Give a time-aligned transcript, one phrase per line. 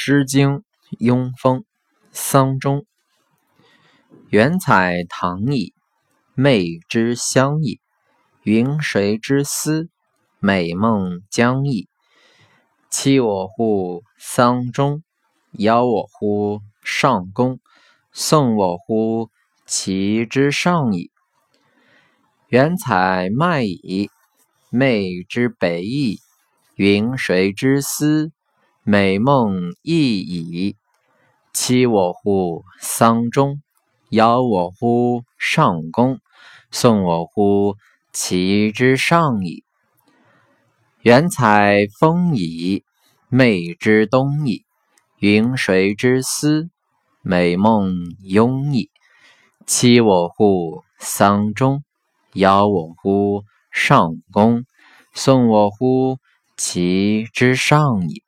[0.00, 0.50] 诗经·
[1.00, 1.58] 雍风·
[2.12, 2.86] 丧钟。
[4.28, 5.74] 原采唐矣，
[6.34, 7.80] 昧之乡矣。
[8.44, 9.88] 云谁之思？
[10.38, 11.88] 美梦将矣。
[12.88, 15.02] 期我乎丧钟，
[15.50, 17.58] 邀我乎上宫，
[18.12, 19.30] 送我乎
[19.66, 21.10] 其之上矣。
[22.46, 24.10] 原采麦矣，
[24.70, 26.20] 昧之北矣。
[26.76, 28.30] 云谁之思？
[28.90, 30.74] 美梦亦已，
[31.52, 33.60] 期我乎丧钟，
[34.08, 36.20] 邀我乎上宫，
[36.70, 37.76] 送我乎
[38.14, 39.62] 其之上矣。
[41.02, 42.82] 原采风矣，
[43.28, 44.64] 昧之东矣。
[45.18, 46.70] 云谁之思？
[47.20, 47.92] 美梦
[48.24, 48.88] 慵矣，
[49.66, 51.84] 期我乎丧钟，
[52.32, 54.64] 邀我乎上宫，
[55.12, 56.16] 送我乎
[56.56, 58.22] 其之上矣。